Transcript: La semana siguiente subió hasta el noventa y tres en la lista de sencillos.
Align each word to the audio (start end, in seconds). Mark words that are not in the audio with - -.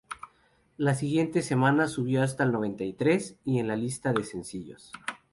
La 0.77 0.95
semana 0.95 1.85
siguiente 1.85 1.87
subió 1.87 2.23
hasta 2.23 2.43
el 2.43 2.51
noventa 2.51 2.83
y 2.83 2.93
tres 2.93 3.37
en 3.45 3.67
la 3.67 3.75
lista 3.75 4.13
de 4.13 4.23
sencillos. 4.23 4.91